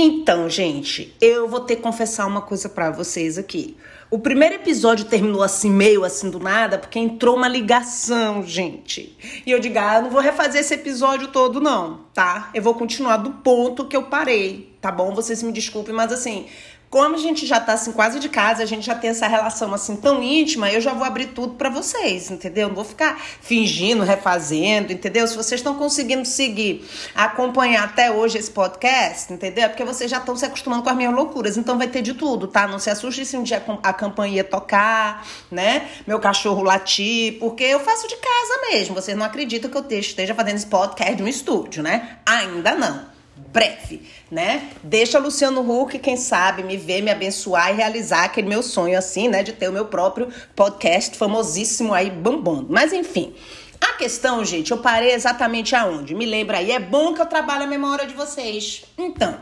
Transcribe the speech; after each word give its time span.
Então, 0.00 0.48
gente, 0.48 1.12
eu 1.20 1.48
vou 1.48 1.58
ter 1.58 1.74
que 1.74 1.82
confessar 1.82 2.24
uma 2.24 2.40
coisa 2.40 2.68
para 2.68 2.88
vocês 2.88 3.36
aqui. 3.36 3.76
O 4.08 4.20
primeiro 4.20 4.54
episódio 4.54 5.06
terminou 5.06 5.42
assim, 5.42 5.68
meio 5.68 6.04
assim 6.04 6.30
do 6.30 6.38
nada, 6.38 6.78
porque 6.78 7.00
entrou 7.00 7.34
uma 7.34 7.48
ligação, 7.48 8.44
gente. 8.44 9.18
E 9.44 9.50
eu 9.50 9.58
digo, 9.58 9.76
ah, 9.76 10.00
não 10.00 10.08
vou 10.08 10.20
refazer 10.20 10.60
esse 10.60 10.72
episódio 10.72 11.26
todo, 11.26 11.60
não, 11.60 12.02
tá? 12.14 12.48
Eu 12.54 12.62
vou 12.62 12.74
continuar 12.76 13.16
do 13.16 13.30
ponto 13.42 13.88
que 13.88 13.96
eu 13.96 14.04
parei, 14.04 14.72
tá 14.80 14.92
bom? 14.92 15.12
Vocês 15.12 15.42
me 15.42 15.50
desculpem, 15.50 15.92
mas 15.92 16.12
assim, 16.12 16.46
como 16.90 17.16
a 17.16 17.18
gente 17.18 17.46
já 17.46 17.60
tá 17.60 17.74
assim 17.74 17.92
quase 17.92 18.18
de 18.18 18.28
casa, 18.28 18.62
a 18.62 18.66
gente 18.66 18.86
já 18.86 18.94
tem 18.94 19.10
essa 19.10 19.26
relação 19.26 19.72
assim 19.74 19.96
tão 19.96 20.22
íntima, 20.22 20.70
eu 20.70 20.80
já 20.80 20.94
vou 20.94 21.04
abrir 21.04 21.26
tudo 21.28 21.54
para 21.54 21.68
vocês, 21.68 22.30
entendeu? 22.30 22.68
Não 22.68 22.74
vou 22.74 22.84
ficar 22.84 23.20
fingindo, 23.40 24.02
refazendo, 24.04 24.92
entendeu? 24.92 25.26
Se 25.26 25.36
vocês 25.36 25.60
estão 25.60 25.74
conseguindo 25.74 26.24
seguir, 26.24 26.88
acompanhar 27.14 27.84
até 27.84 28.10
hoje 28.10 28.38
esse 28.38 28.50
podcast, 28.50 29.32
entendeu? 29.32 29.64
É 29.64 29.68
porque 29.68 29.84
vocês 29.84 30.10
já 30.10 30.18
estão 30.18 30.36
se 30.36 30.46
acostumando 30.46 30.82
com 30.82 30.90
as 30.90 30.96
minhas 30.96 31.14
loucuras, 31.14 31.56
então 31.56 31.76
vai 31.76 31.88
ter 31.88 32.02
de 32.02 32.14
tudo, 32.14 32.46
tá? 32.46 32.66
Não 32.66 32.78
se 32.78 32.88
assuste 32.88 33.24
se 33.26 33.36
um 33.36 33.42
dia 33.42 33.62
a 33.82 33.92
campanha 33.92 34.42
tocar, 34.42 35.26
né? 35.50 35.88
Meu 36.06 36.18
cachorro 36.18 36.62
latir, 36.62 37.38
porque 37.38 37.64
eu 37.64 37.80
faço 37.80 38.08
de 38.08 38.16
casa 38.16 38.60
mesmo. 38.70 38.94
Vocês 38.94 39.16
não 39.16 39.26
acreditam 39.26 39.70
que 39.70 39.76
eu 39.76 39.98
esteja 39.98 40.34
fazendo 40.34 40.56
esse 40.56 40.66
podcast 40.66 41.14
de 41.16 41.22
um 41.22 41.28
estúdio, 41.28 41.82
né? 41.82 42.18
Ainda 42.24 42.74
não 42.74 43.17
breve, 43.52 44.02
né? 44.30 44.70
Deixa 44.82 45.18
Luciano 45.18 45.60
Huck, 45.60 45.98
quem 45.98 46.16
sabe, 46.16 46.62
me 46.62 46.76
ver, 46.76 47.02
me 47.02 47.10
abençoar 47.10 47.72
e 47.72 47.76
realizar 47.76 48.24
aquele 48.24 48.48
meu 48.48 48.62
sonho, 48.62 48.98
assim, 48.98 49.28
né? 49.28 49.42
De 49.42 49.52
ter 49.52 49.68
o 49.68 49.72
meu 49.72 49.86
próprio 49.86 50.28
podcast 50.54 51.16
famosíssimo 51.16 51.94
aí, 51.94 52.10
bombando. 52.10 52.66
Mas 52.70 52.92
enfim. 52.92 53.34
A 53.80 53.92
questão, 53.92 54.44
gente, 54.44 54.72
eu 54.72 54.78
parei 54.78 55.12
exatamente 55.12 55.76
aonde? 55.76 56.14
Me 56.14 56.26
lembra 56.26 56.58
aí, 56.58 56.72
é 56.72 56.80
bom 56.80 57.14
que 57.14 57.20
eu 57.20 57.26
trabalhe 57.26 57.62
a 57.62 57.66
memória 57.66 58.06
de 58.06 58.14
vocês. 58.14 58.84
Então, 58.98 59.38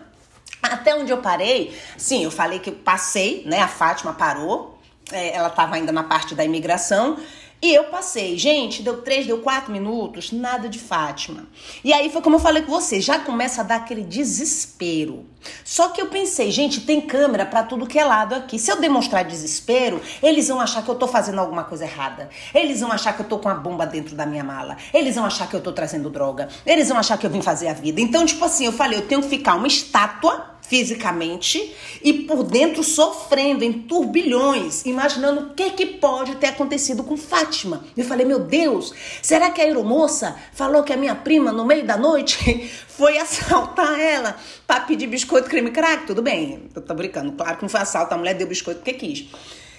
até 0.62 0.94
onde 0.94 1.10
eu 1.10 1.18
parei, 1.18 1.74
sim, 1.96 2.24
eu 2.24 2.30
falei 2.30 2.58
que 2.58 2.70
passei, 2.70 3.42
né? 3.46 3.60
A 3.60 3.68
Fátima 3.68 4.12
parou, 4.12 4.78
é, 5.10 5.34
ela 5.34 5.48
estava 5.48 5.76
ainda 5.76 5.92
na 5.92 6.02
parte 6.02 6.34
da 6.34 6.44
imigração. 6.44 7.16
E 7.60 7.72
eu 7.74 7.84
passei, 7.84 8.36
gente, 8.36 8.82
deu 8.82 9.02
três, 9.02 9.26
deu 9.26 9.38
quatro 9.38 9.72
minutos, 9.72 10.30
nada 10.30 10.68
de 10.68 10.78
Fátima. 10.78 11.46
E 11.82 11.92
aí 11.92 12.10
foi 12.10 12.20
como 12.20 12.36
eu 12.36 12.40
falei 12.40 12.62
com 12.62 12.70
você, 12.70 13.00
já 13.00 13.18
começa 13.18 13.62
a 13.62 13.64
dar 13.64 13.76
aquele 13.76 14.02
desespero. 14.02 15.24
Só 15.64 15.88
que 15.88 16.00
eu 16.00 16.08
pensei, 16.08 16.50
gente, 16.50 16.82
tem 16.82 17.00
câmera 17.00 17.46
para 17.46 17.62
tudo 17.62 17.86
que 17.86 17.98
é 17.98 18.04
lado 18.04 18.34
aqui. 18.34 18.58
Se 18.58 18.70
eu 18.70 18.80
demonstrar 18.80 19.24
desespero, 19.24 20.02
eles 20.22 20.48
vão 20.48 20.60
achar 20.60 20.82
que 20.82 20.88
eu 20.90 20.94
tô 20.94 21.08
fazendo 21.08 21.40
alguma 21.40 21.64
coisa 21.64 21.84
errada. 21.84 22.28
Eles 22.54 22.80
vão 22.80 22.92
achar 22.92 23.14
que 23.14 23.22
eu 23.22 23.26
tô 23.26 23.38
com 23.38 23.48
a 23.48 23.54
bomba 23.54 23.86
dentro 23.86 24.14
da 24.14 24.26
minha 24.26 24.44
mala. 24.44 24.76
Eles 24.92 25.14
vão 25.14 25.24
achar 25.24 25.48
que 25.48 25.56
eu 25.56 25.60
tô 25.60 25.72
trazendo 25.72 26.10
droga. 26.10 26.48
Eles 26.66 26.88
vão 26.88 26.98
achar 26.98 27.16
que 27.16 27.24
eu 27.24 27.30
vim 27.30 27.40
fazer 27.40 27.68
a 27.68 27.72
vida. 27.72 28.00
Então, 28.00 28.26
tipo 28.26 28.44
assim, 28.44 28.66
eu 28.66 28.72
falei, 28.72 28.98
eu 28.98 29.06
tenho 29.06 29.22
que 29.22 29.28
ficar 29.28 29.54
uma 29.54 29.66
estátua 29.66 30.55
fisicamente 30.68 31.74
e 32.02 32.12
por 32.12 32.42
dentro 32.42 32.82
sofrendo 32.82 33.64
em 33.64 33.72
turbilhões, 33.72 34.84
imaginando 34.84 35.40
o 35.40 35.54
que 35.54 35.70
que 35.70 35.86
pode 35.86 36.36
ter 36.36 36.48
acontecido 36.48 37.04
com 37.04 37.16
Fátima. 37.16 37.84
Eu 37.96 38.04
falei, 38.04 38.26
meu 38.26 38.40
Deus, 38.40 38.92
será 39.22 39.50
que 39.50 39.60
a 39.60 39.64
aeromoça 39.64 40.36
falou 40.52 40.82
que 40.82 40.92
a 40.92 40.96
minha 40.96 41.14
prima 41.14 41.52
no 41.52 41.64
meio 41.64 41.84
da 41.84 41.96
noite 41.96 42.70
foi 42.88 43.18
assaltar 43.18 43.98
ela 43.98 44.36
para 44.66 44.80
pedir 44.80 45.06
biscoito 45.06 45.48
creme 45.48 45.70
crack? 45.70 46.06
Tudo 46.06 46.22
bem, 46.22 46.68
eu 46.74 46.82
tô 46.82 46.94
brincando, 46.94 47.32
claro 47.32 47.56
que 47.56 47.62
não 47.62 47.68
foi 47.68 47.80
assalto, 47.80 48.14
a 48.14 48.18
mulher 48.18 48.34
deu 48.34 48.46
biscoito 48.46 48.80
porque 48.80 48.94
quis. 48.94 49.26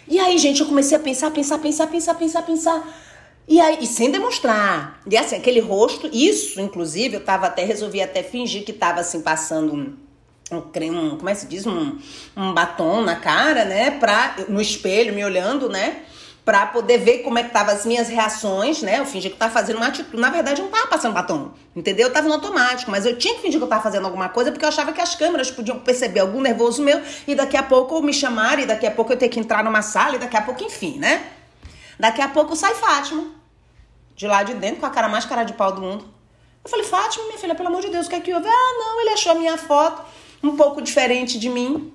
E 0.08 0.20
aí, 0.20 0.38
gente, 0.38 0.62
eu 0.62 0.68
comecei 0.68 0.98
a 0.98 1.02
pensar, 1.02 1.32
pensar, 1.32 1.58
pensar, 1.58 1.88
pensar, 1.88 2.16
pensar, 2.16 2.42
pensar. 2.44 3.04
E 3.46 3.60
aí, 3.60 3.80
e 3.82 3.88
sem 3.88 4.10
demonstrar. 4.10 5.02
E 5.10 5.18
assim, 5.18 5.36
aquele 5.36 5.60
rosto, 5.60 6.10
isso, 6.14 6.62
inclusive, 6.62 7.16
eu 7.16 7.24
tava 7.24 7.48
até, 7.48 7.64
resolvi 7.66 8.02
até 8.02 8.24
fingir 8.24 8.64
que 8.64 8.72
tava 8.72 9.02
assim, 9.02 9.22
passando 9.22 9.74
um 9.74 10.07
um 10.52 11.18
como 11.18 11.30
é 11.30 11.34
que 11.34 11.40
se 11.40 11.48
diz? 11.48 11.66
Um, 11.66 11.98
um 12.36 12.54
batom 12.54 13.02
na 13.02 13.16
cara, 13.16 13.66
né? 13.66 13.92
Pra, 13.92 14.36
no 14.48 14.62
espelho, 14.62 15.14
me 15.14 15.24
olhando, 15.24 15.70
né? 15.70 16.04
Pra 16.46 16.66
poder 16.66 17.00
ver 17.00 17.20
como 17.20 17.38
é 17.38 17.44
que 17.44 17.50
tava 17.50 17.74
as 17.74 17.86
minhas 17.86 18.08
reações, 18.08 18.82
né? 18.82 19.00
Eu 19.00 19.06
fingi 19.06 19.28
que 19.28 19.36
eu 19.36 19.40
tava 19.40 19.52
fazendo 19.52 19.78
uma 19.78 19.88
atitude. 19.88 20.16
Na 20.16 20.30
verdade, 20.30 20.62
eu 20.62 20.66
não 20.66 20.72
tava 20.72 20.88
passando 20.88 21.14
batom, 21.14 21.52
entendeu? 21.76 22.08
Eu 22.08 22.14
tava 22.14 22.30
no 22.30 22.36
automático, 22.36 22.90
mas 22.90 23.06
eu 23.06 23.18
tinha 23.18 23.36
que 23.36 23.42
fingir 23.42 23.60
que 23.60 23.64
eu 23.64 23.68
tava 23.68 23.84
fazendo 23.84 24.06
alguma 24.06 24.30
coisa 24.30 24.52
porque 24.52 24.64
eu 24.64 24.70
achava 24.70 24.94
que 24.94 25.02
as 25.02 25.16
câmeras 25.16 25.52
podiam 25.52 25.80
perceber 25.80 26.22
algum 26.22 26.40
nervoso 26.40 26.82
meu 26.82 27.02
e 27.28 27.36
daqui 27.36 27.58
a 27.58 27.64
pouco 27.64 28.02
me 28.02 28.14
chamar 28.14 28.60
e 28.60 28.66
daqui 28.66 28.88
a 28.88 28.92
pouco 28.92 29.12
eu 29.12 29.18
ter 29.18 29.28
que 29.28 29.40
entrar 29.40 29.62
numa 29.64 29.82
sala 29.82 30.16
e 30.16 30.20
daqui 30.20 30.38
a 30.38 30.42
pouco, 30.42 30.64
enfim, 30.64 30.98
né? 30.98 31.26
Daqui 32.00 32.22
a 32.22 32.30
pouco 32.30 32.56
sai 32.56 32.74
Fátima, 32.76 33.26
de 34.16 34.28
lá 34.28 34.44
de 34.44 34.54
dentro, 34.54 34.80
com 34.80 34.86
a 34.86 34.92
cara 34.92 35.10
mais 35.10 35.26
cara 35.26 35.44
de 35.44 35.52
pau 35.52 35.74
do 35.74 35.82
mundo. 35.82 36.06
Eu 36.64 36.70
falei, 36.70 36.86
Fátima, 36.86 37.26
minha 37.26 37.38
filha, 37.38 37.56
pelo 37.56 37.68
amor 37.68 37.82
de 37.82 37.90
Deus, 37.90 38.08
o 38.08 38.10
que 38.10 38.16
é 38.16 38.20
que 38.22 38.34
houve? 38.34 38.48
Ah, 38.48 38.76
não, 38.80 39.02
ele 39.02 39.10
achou 39.10 39.34
a 39.34 39.36
minha 39.36 39.58
foto 39.58 40.02
um 40.44 40.56
pouco 40.56 40.82
diferente 40.82 41.40
de 41.40 41.50
mim. 41.50 41.94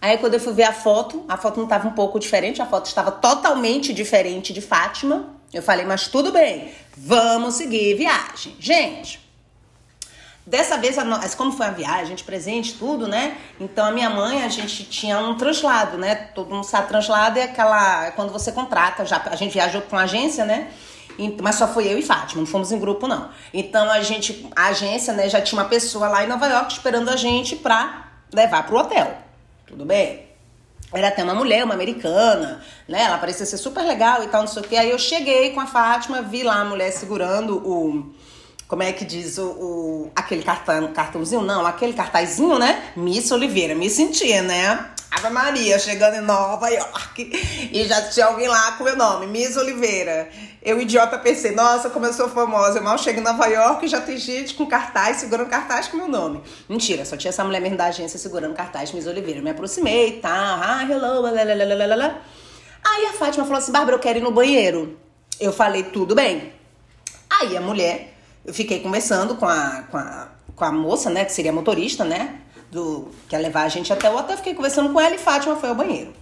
Aí 0.00 0.16
quando 0.18 0.34
eu 0.34 0.40
fui 0.40 0.52
ver 0.52 0.64
a 0.64 0.72
foto, 0.72 1.24
a 1.28 1.36
foto 1.36 1.56
não 1.56 1.64
estava 1.64 1.88
um 1.88 1.92
pouco 1.92 2.20
diferente, 2.20 2.62
a 2.62 2.66
foto 2.66 2.86
estava 2.86 3.10
totalmente 3.10 3.92
diferente 3.92 4.52
de 4.52 4.60
Fátima. 4.60 5.34
Eu 5.52 5.62
falei, 5.62 5.84
mas 5.84 6.06
tudo 6.08 6.30
bem, 6.30 6.72
vamos 6.96 7.54
seguir 7.54 7.94
viagem. 7.94 8.54
Gente, 8.60 9.18
dessa 10.46 10.76
vez, 10.76 10.96
como 11.34 11.52
foi 11.52 11.66
a 11.66 11.70
viagem, 11.70 12.14
de 12.14 12.22
presente, 12.22 12.74
tudo, 12.74 13.08
né? 13.08 13.36
Então 13.58 13.86
a 13.86 13.90
minha 13.90 14.10
mãe, 14.10 14.44
a 14.44 14.48
gente 14.48 14.84
tinha 14.84 15.18
um 15.18 15.36
translado, 15.36 15.98
né? 15.98 16.14
Todo 16.34 16.54
mundo 16.54 16.64
sabe, 16.64 16.88
translado 16.88 17.38
é 17.38 17.44
aquela, 17.44 18.06
é 18.06 18.10
quando 18.10 18.30
você 18.30 18.52
contrata, 18.52 19.04
já 19.04 19.20
a 19.24 19.36
gente 19.36 19.52
viajou 19.52 19.82
com 19.82 19.96
agência, 19.96 20.44
né? 20.44 20.70
Mas 21.42 21.56
só 21.56 21.66
foi 21.66 21.86
eu 21.92 21.98
e 21.98 22.02
Fátima, 22.02 22.40
não 22.40 22.46
fomos 22.46 22.70
em 22.70 22.78
grupo, 22.78 23.08
não. 23.08 23.28
Então 23.52 23.90
a 23.90 24.00
gente, 24.02 24.48
a 24.54 24.66
agência, 24.66 25.12
né, 25.12 25.28
já 25.28 25.40
tinha 25.40 25.60
uma 25.60 25.68
pessoa 25.68 26.08
lá 26.08 26.24
em 26.24 26.28
Nova 26.28 26.46
York 26.46 26.72
esperando 26.72 27.08
a 27.08 27.16
gente 27.16 27.56
pra 27.56 28.08
levar 28.32 28.66
pro 28.66 28.78
hotel. 28.78 29.18
Tudo 29.66 29.84
bem? 29.84 30.28
Era 30.92 31.08
até 31.08 31.22
uma 31.22 31.34
mulher, 31.34 31.64
uma 31.64 31.74
americana, 31.74 32.62
né? 32.86 33.02
Ela 33.02 33.18
parecia 33.18 33.44
ser 33.44 33.58
super 33.58 33.82
legal 33.84 34.22
e 34.22 34.28
tal, 34.28 34.40
não 34.40 34.48
sei 34.48 34.62
o 34.62 34.64
que. 34.64 34.76
Aí 34.76 34.90
eu 34.90 34.98
cheguei 34.98 35.50
com 35.50 35.60
a 35.60 35.66
Fátima, 35.66 36.22
vi 36.22 36.42
lá 36.42 36.60
a 36.60 36.64
mulher 36.64 36.90
segurando 36.92 37.56
o. 37.58 38.14
Como 38.66 38.82
é 38.82 38.92
que 38.92 39.04
diz 39.04 39.38
o, 39.38 39.50
o 39.50 40.12
aquele 40.16 40.42
cartão, 40.42 40.92
cartãozinho? 40.92 41.42
Não, 41.42 41.66
aquele 41.66 41.92
cartazinho, 41.92 42.58
né? 42.58 42.92
Miss 42.96 43.30
Oliveira. 43.30 43.74
Me 43.74 43.90
sentia, 43.90 44.42
né? 44.42 44.90
Ave 45.10 45.30
Maria, 45.30 45.78
chegando 45.78 46.16
em 46.16 46.20
Nova 46.20 46.68
York. 46.68 47.70
E 47.72 47.84
já 47.84 48.02
tinha 48.08 48.26
alguém 48.26 48.46
lá 48.46 48.72
com 48.72 48.84
meu 48.84 48.96
nome, 48.96 49.26
Miss 49.26 49.56
Oliveira. 49.56 50.28
Eu, 50.62 50.80
idiota, 50.80 51.18
pensei, 51.18 51.52
nossa, 51.52 51.88
como 51.88 52.06
eu 52.06 52.12
sou 52.12 52.28
famosa. 52.28 52.78
Eu 52.78 52.82
mal 52.82 52.98
chego 52.98 53.20
em 53.20 53.22
Nova 53.22 53.46
York 53.46 53.86
e 53.86 53.88
já 53.88 54.00
tem 54.00 54.18
gente 54.18 54.54
com 54.54 54.66
cartaz, 54.66 55.18
segurando 55.18 55.48
cartaz 55.48 55.88
com 55.88 55.96
meu 55.96 56.08
nome. 56.08 56.42
Mentira, 56.68 57.04
só 57.04 57.16
tinha 57.16 57.30
essa 57.30 57.42
mulher 57.42 57.60
mesmo 57.60 57.76
da 57.76 57.86
agência 57.86 58.18
segurando 58.18 58.54
cartaz, 58.54 58.92
Miss 58.92 59.06
Oliveira. 59.06 59.40
Eu 59.40 59.44
me 59.44 59.50
aproximei, 59.50 60.20
tá? 60.20 60.60
Ah, 60.62 60.82
hello, 60.84 61.22
lalalala. 61.22 62.20
Aí 62.84 63.06
a 63.06 63.12
Fátima 63.12 63.44
falou 63.44 63.58
assim, 63.58 63.72
Bárbara, 63.72 63.96
eu 63.96 64.00
quero 64.00 64.18
ir 64.18 64.22
no 64.22 64.30
banheiro. 64.30 64.98
Eu 65.40 65.52
falei, 65.52 65.84
tudo 65.84 66.14
bem. 66.14 66.52
Aí 67.30 67.56
a 67.56 67.60
mulher, 67.60 68.14
eu 68.44 68.52
fiquei 68.52 68.80
conversando 68.80 69.36
com 69.36 69.46
a, 69.46 69.84
com 69.90 69.96
a, 69.96 70.28
com 70.54 70.64
a 70.64 70.72
moça, 70.72 71.08
né, 71.10 71.24
que 71.24 71.32
seria 71.32 71.52
motorista, 71.52 72.04
né? 72.04 72.40
Do 72.70 73.08
que 73.28 73.34
ia 73.34 73.40
levar 73.40 73.62
a 73.62 73.68
gente 73.68 73.92
até 73.92 74.10
o 74.10 74.16
hotel, 74.16 74.36
fiquei 74.36 74.54
conversando 74.54 74.92
com 74.92 75.00
ela 75.00 75.14
e 75.14 75.18
Fátima 75.18 75.56
foi 75.56 75.68
ao 75.68 75.74
banheiro. 75.74 76.12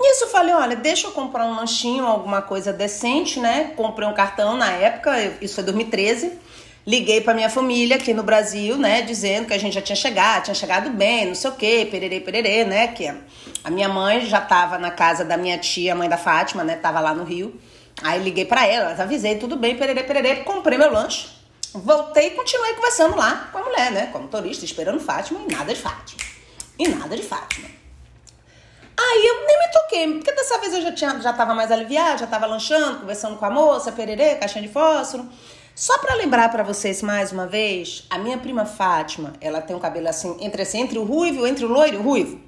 Nisso 0.00 0.24
eu 0.24 0.28
falei, 0.28 0.52
olha, 0.52 0.76
deixa 0.76 1.06
eu 1.06 1.12
comprar 1.12 1.46
um 1.46 1.54
lanchinho, 1.54 2.04
alguma 2.04 2.42
coisa 2.42 2.72
decente, 2.72 3.38
né? 3.38 3.72
Comprei 3.76 4.06
um 4.06 4.12
cartão 4.12 4.56
na 4.56 4.70
época, 4.70 5.16
isso 5.40 5.54
foi 5.54 5.64
2013. 5.64 6.32
Liguei 6.86 7.22
para 7.22 7.32
minha 7.32 7.48
família 7.48 7.96
aqui 7.96 8.12
no 8.12 8.22
Brasil, 8.22 8.76
né, 8.76 9.00
dizendo 9.00 9.46
que 9.46 9.54
a 9.54 9.58
gente 9.58 9.72
já 9.72 9.80
tinha 9.80 9.96
chegado, 9.96 10.44
tinha 10.44 10.54
chegado 10.54 10.90
bem, 10.90 11.28
não 11.28 11.34
sei 11.34 11.50
o 11.50 11.54
quê, 11.54 11.88
pererê, 11.90 12.20
pererê, 12.20 12.64
né, 12.64 12.88
que 12.88 13.10
a 13.64 13.70
minha 13.70 13.88
mãe 13.88 14.26
já 14.26 14.38
tava 14.38 14.76
na 14.76 14.90
casa 14.90 15.24
da 15.24 15.38
minha 15.38 15.56
tia, 15.56 15.94
mãe 15.94 16.10
da 16.10 16.18
Fátima, 16.18 16.62
né, 16.62 16.76
tava 16.76 17.00
lá 17.00 17.14
no 17.14 17.24
Rio. 17.24 17.58
Aí 18.02 18.22
liguei 18.22 18.44
para 18.44 18.66
ela, 18.66 19.02
avisei, 19.02 19.36
tudo 19.36 19.56
bem, 19.56 19.76
pererê, 19.78 20.02
pererê, 20.02 20.36
comprei 20.36 20.76
meu 20.76 20.92
lanche. 20.92 21.28
Voltei 21.74 22.28
e 22.28 22.30
continuei 22.30 22.72
conversando 22.74 23.16
lá 23.16 23.48
com 23.50 23.58
a 23.58 23.64
mulher, 23.64 23.90
né? 23.90 24.06
Com 24.06 24.18
a 24.18 24.20
motorista, 24.20 24.64
esperando 24.64 25.00
Fátima 25.00 25.40
e 25.40 25.52
nada 25.52 25.74
de 25.74 25.80
Fátima. 25.80 26.22
E 26.78 26.86
nada 26.86 27.16
de 27.16 27.22
Fátima. 27.22 27.66
Aí 28.96 29.26
eu 29.26 29.44
nem 29.44 29.58
me 29.58 29.72
toquei, 29.72 30.12
porque 30.14 30.32
dessa 30.32 30.58
vez 30.58 30.72
eu 30.72 30.82
já, 30.82 30.92
tinha, 30.92 31.20
já 31.20 31.32
tava 31.32 31.52
mais 31.52 31.72
aliviada, 31.72 32.18
já 32.18 32.28
tava 32.28 32.46
lanchando, 32.46 33.00
conversando 33.00 33.36
com 33.36 33.44
a 33.44 33.50
moça, 33.50 33.90
pererê, 33.90 34.36
caixinha 34.36 34.62
de 34.62 34.72
fósforo. 34.72 35.28
Só 35.74 35.98
para 35.98 36.14
lembrar 36.14 36.48
para 36.52 36.62
vocês 36.62 37.02
mais 37.02 37.32
uma 37.32 37.48
vez, 37.48 38.06
a 38.08 38.18
minha 38.18 38.38
prima 38.38 38.64
Fátima, 38.64 39.32
ela 39.40 39.60
tem 39.60 39.74
um 39.74 39.80
cabelo 39.80 40.08
assim, 40.08 40.36
entre 40.40 40.62
assim, 40.62 40.80
entre 40.80 40.96
o 40.96 41.02
ruivo, 41.02 41.44
entre 41.44 41.64
o 41.64 41.68
loiro 41.68 41.96
e 41.96 41.98
o 41.98 42.02
ruivo, 42.02 42.40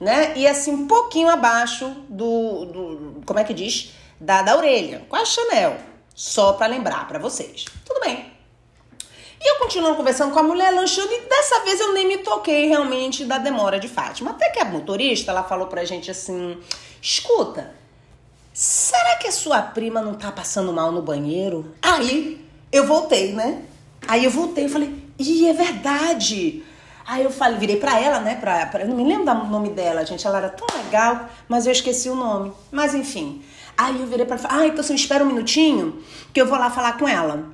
né? 0.00 0.32
E 0.34 0.48
assim, 0.48 0.72
um 0.72 0.88
pouquinho 0.88 1.28
abaixo 1.28 1.88
do, 2.08 2.64
do 2.64 3.22
como 3.24 3.38
é 3.38 3.44
que 3.44 3.54
diz? 3.54 3.92
Da, 4.20 4.42
da 4.42 4.56
orelha, 4.56 5.06
com 5.08 5.14
a 5.14 5.24
Chanel. 5.24 5.76
Só 6.12 6.54
para 6.54 6.66
lembrar 6.66 7.06
para 7.06 7.20
vocês. 7.20 7.64
Tudo 7.84 8.00
bem. 8.00 8.33
E 9.40 9.50
eu 9.50 9.56
continuo 9.56 9.94
conversando 9.94 10.32
com 10.32 10.38
a 10.38 10.42
mulher, 10.42 10.70
lanchando, 10.72 11.12
e 11.12 11.20
dessa 11.28 11.60
vez 11.60 11.80
eu 11.80 11.92
nem 11.92 12.06
me 12.06 12.18
toquei 12.18 12.66
realmente 12.66 13.24
da 13.24 13.38
demora 13.38 13.78
de 13.78 13.88
Fátima. 13.88 14.30
Até 14.30 14.50
que 14.50 14.58
a 14.58 14.64
motorista, 14.64 15.30
ela 15.30 15.42
falou 15.42 15.66
pra 15.66 15.84
gente 15.84 16.10
assim: 16.10 16.58
escuta, 17.02 17.74
será 18.52 19.16
que 19.16 19.26
a 19.26 19.32
sua 19.32 19.60
prima 19.60 20.00
não 20.00 20.14
tá 20.14 20.32
passando 20.32 20.72
mal 20.72 20.90
no 20.92 21.02
banheiro? 21.02 21.74
Aí 21.82 22.44
eu 22.72 22.86
voltei, 22.86 23.32
né? 23.32 23.62
Aí 24.06 24.24
eu 24.24 24.30
voltei 24.30 24.66
e 24.66 24.68
falei: 24.68 24.94
ih, 25.18 25.48
é 25.48 25.52
verdade. 25.52 26.64
Aí 27.06 27.22
eu 27.22 27.30
falei, 27.30 27.58
virei 27.58 27.76
pra 27.76 28.00
ela, 28.00 28.20
né? 28.20 28.34
Pra, 28.36 28.64
pra, 28.66 28.80
eu 28.80 28.88
não 28.88 28.96
me 28.96 29.04
lembro 29.04 29.26
do 29.26 29.46
nome 29.46 29.68
dela, 29.70 30.06
gente. 30.06 30.26
Ela 30.26 30.38
era 30.38 30.48
tão 30.48 30.66
legal, 30.78 31.28
mas 31.46 31.66
eu 31.66 31.72
esqueci 31.72 32.08
o 32.08 32.14
nome. 32.14 32.52
Mas 32.72 32.94
enfim. 32.94 33.42
Aí 33.76 34.00
eu 34.00 34.06
virei 34.06 34.24
pra 34.24 34.36
ela, 34.36 34.48
ah, 34.48 34.66
então 34.66 34.82
você 34.82 34.92
me 34.92 34.98
espera 34.98 35.24
um 35.24 35.26
minutinho 35.26 36.02
que 36.32 36.40
eu 36.40 36.46
vou 36.46 36.58
lá 36.58 36.70
falar 36.70 36.96
com 36.96 37.06
ela. 37.06 37.52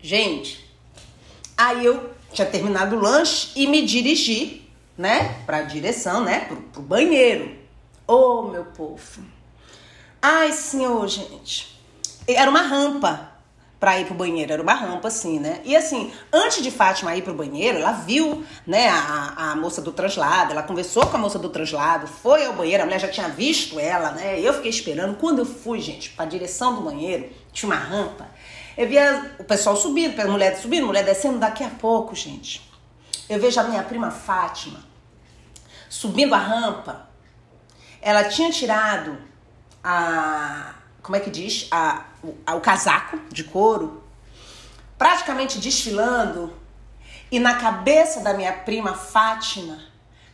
Gente, 0.00 0.63
aí 1.56 1.84
eu 1.84 2.10
tinha 2.32 2.46
terminado 2.46 2.96
o 2.96 3.00
lanche 3.00 3.50
e 3.56 3.66
me 3.66 3.84
dirigi, 3.84 4.68
né? 4.96 5.36
Pra 5.46 5.62
direção, 5.62 6.22
né? 6.22 6.40
Pro, 6.40 6.56
pro 6.56 6.82
banheiro. 6.82 7.56
Ô, 8.06 8.14
oh, 8.14 8.42
meu 8.50 8.64
povo. 8.64 9.22
Ai, 10.20 10.52
senhor, 10.52 11.06
gente. 11.08 11.78
Era 12.26 12.50
uma 12.50 12.62
rampa 12.62 13.34
para 13.84 14.00
ir 14.00 14.06
pro 14.06 14.14
banheiro. 14.14 14.50
Era 14.50 14.62
uma 14.62 14.72
rampa, 14.72 15.08
assim, 15.08 15.38
né? 15.38 15.60
E 15.62 15.76
assim, 15.76 16.10
antes 16.32 16.62
de 16.62 16.70
Fátima 16.70 17.14
ir 17.14 17.20
pro 17.20 17.34
banheiro, 17.34 17.78
ela 17.78 17.92
viu, 17.92 18.42
né, 18.66 18.88
a, 18.88 19.52
a 19.52 19.56
moça 19.56 19.82
do 19.82 19.92
translado, 19.92 20.52
ela 20.52 20.62
conversou 20.62 21.06
com 21.06 21.18
a 21.18 21.20
moça 21.20 21.38
do 21.38 21.50
translado, 21.50 22.06
foi 22.06 22.46
ao 22.46 22.54
banheiro, 22.54 22.82
a 22.82 22.86
mulher 22.86 22.98
já 22.98 23.08
tinha 23.08 23.28
visto 23.28 23.78
ela, 23.78 24.12
né? 24.12 24.40
Eu 24.40 24.54
fiquei 24.54 24.70
esperando. 24.70 25.16
Quando 25.16 25.40
eu 25.40 25.44
fui, 25.44 25.82
gente, 25.82 26.08
pra 26.10 26.24
direção 26.24 26.74
do 26.74 26.80
banheiro, 26.80 27.28
tinha 27.52 27.70
uma 27.70 27.78
rampa. 27.78 28.26
Eu 28.76 28.88
via 28.88 29.36
o 29.38 29.44
pessoal 29.44 29.76
subindo, 29.76 30.18
a 30.20 30.26
mulher 30.26 30.56
subindo, 30.56 30.86
mulher 30.86 31.04
descendo. 31.04 31.38
Daqui 31.38 31.62
a 31.62 31.70
pouco, 31.70 32.14
gente, 32.14 32.68
eu 33.28 33.40
vejo 33.40 33.60
a 33.60 33.64
minha 33.64 33.82
prima 33.82 34.10
Fátima 34.10 34.84
subindo 35.88 36.34
a 36.34 36.38
rampa. 36.38 37.08
Ela 38.02 38.24
tinha 38.24 38.50
tirado 38.50 39.16
a 39.82 40.74
como 41.04 41.16
é 41.16 41.20
que 41.20 41.30
diz? 41.30 41.68
A, 41.70 42.06
o, 42.22 42.34
a, 42.46 42.54
o 42.54 42.60
casaco 42.60 43.18
de 43.30 43.44
couro, 43.44 44.02
praticamente 44.96 45.58
desfilando, 45.58 46.52
e 47.30 47.38
na 47.38 47.56
cabeça 47.56 48.20
da 48.20 48.32
minha 48.32 48.52
prima 48.52 48.94
Fátima 48.94 49.78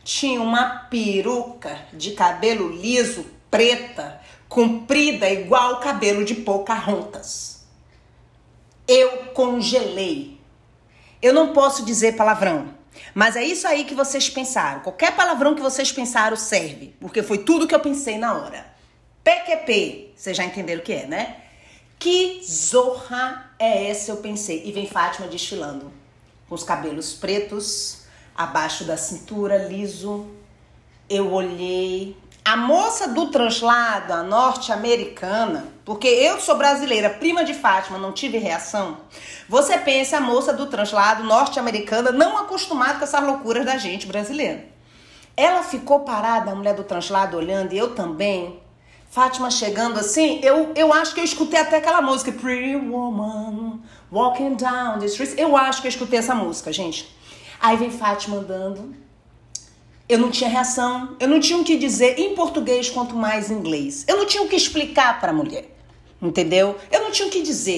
tinha 0.01 0.41
uma 0.41 0.87
peruca 0.89 1.77
de 1.91 2.11
cabelo 2.11 2.69
liso, 2.69 3.25
preta, 3.51 4.21
comprida 4.47 5.29
igual 5.29 5.73
o 5.73 5.79
cabelo 5.81 6.23
de 6.23 6.35
Pocahontas. 6.35 7.60
Eu 8.93 9.27
congelei. 9.27 10.37
Eu 11.21 11.33
não 11.33 11.53
posso 11.53 11.85
dizer 11.85 12.17
palavrão, 12.17 12.73
mas 13.15 13.37
é 13.37 13.43
isso 13.43 13.65
aí 13.65 13.85
que 13.85 13.95
vocês 13.95 14.29
pensaram. 14.29 14.81
Qualquer 14.81 15.15
palavrão 15.15 15.55
que 15.55 15.61
vocês 15.61 15.93
pensaram 15.93 16.35
serve, 16.35 16.93
porque 16.99 17.23
foi 17.23 17.37
tudo 17.37 17.65
que 17.65 17.73
eu 17.73 17.79
pensei 17.79 18.17
na 18.17 18.33
hora. 18.33 18.65
PQP, 19.23 20.11
vocês 20.13 20.35
já 20.35 20.43
entenderam 20.43 20.81
o 20.81 20.83
que 20.83 20.91
é, 20.91 21.07
né? 21.07 21.37
Que 21.97 22.41
zorra 22.43 23.53
é 23.57 23.89
essa? 23.89 24.11
Eu 24.11 24.17
pensei. 24.17 24.61
E 24.65 24.73
vem 24.73 24.85
Fátima 24.85 25.25
desfilando, 25.25 25.89
com 26.49 26.55
os 26.55 26.63
cabelos 26.65 27.13
pretos, 27.13 28.01
abaixo 28.35 28.83
da 28.83 28.97
cintura, 28.97 29.69
liso. 29.69 30.27
Eu 31.09 31.31
olhei. 31.31 32.17
A 32.43 32.57
moça 32.57 33.07
do 33.07 33.27
translado, 33.27 34.11
a 34.11 34.23
norte-americana, 34.23 35.67
porque 35.85 36.07
eu 36.07 36.39
sou 36.39 36.57
brasileira, 36.57 37.07
prima 37.07 37.43
de 37.43 37.53
Fátima, 37.53 37.99
não 37.99 38.11
tive 38.11 38.39
reação. 38.39 38.97
Você 39.47 39.77
pensa 39.77 40.17
a 40.17 40.21
moça 40.21 40.51
do 40.51 40.65
translado 40.65 41.23
norte-americana, 41.23 42.11
não 42.11 42.39
acostumada 42.39 42.95
com 42.95 43.03
essas 43.03 43.23
loucuras 43.23 43.63
da 43.63 43.77
gente 43.77 44.07
brasileira. 44.07 44.65
Ela 45.37 45.61
ficou 45.61 45.99
parada, 45.99 46.51
a 46.51 46.55
mulher 46.55 46.73
do 46.73 46.83
translado, 46.83 47.37
olhando, 47.37 47.73
e 47.73 47.77
eu 47.77 47.93
também. 47.93 48.59
Fátima 49.11 49.51
chegando 49.51 49.99
assim, 49.99 50.39
eu, 50.41 50.71
eu 50.75 50.91
acho 50.91 51.13
que 51.13 51.19
eu 51.19 51.25
escutei 51.25 51.59
até 51.59 51.77
aquela 51.77 52.01
música 52.01 52.31
Pretty 52.31 52.75
Woman, 52.75 53.81
Walking 54.11 54.55
Down 54.55 54.97
the 54.97 55.05
Street. 55.05 55.37
Eu 55.37 55.55
acho 55.55 55.81
que 55.81 55.87
eu 55.87 55.89
escutei 55.89 56.17
essa 56.17 56.33
música, 56.33 56.73
gente. 56.73 57.15
Aí 57.59 57.77
vem 57.77 57.91
Fátima 57.91 58.37
andando. 58.37 58.95
Eu 60.11 60.19
não 60.19 60.29
tinha 60.29 60.49
reação, 60.49 61.15
eu 61.21 61.27
não 61.29 61.39
tinha 61.39 61.57
o 61.57 61.63
que 61.63 61.77
dizer 61.77 62.19
em 62.19 62.35
português, 62.35 62.89
quanto 62.89 63.15
mais 63.15 63.49
em 63.49 63.53
inglês. 63.53 64.03
Eu 64.05 64.17
não 64.17 64.25
tinha 64.25 64.43
o 64.43 64.47
que 64.49 64.57
explicar 64.57 65.21
para 65.21 65.31
a 65.31 65.33
mulher, 65.33 65.73
entendeu? 66.21 66.75
Eu 66.91 66.99
não 66.99 67.11
tinha 67.11 67.29
o 67.29 67.31
que 67.31 67.41
dizer. 67.41 67.69